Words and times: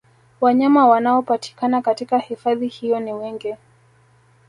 Wanyama 0.41 0.87
wanaopatikana 0.87 1.81
katika 1.81 2.19
hifadhi 2.19 2.67
hiyo 2.67 2.99
ni 2.99 3.13
wengi 3.13 3.55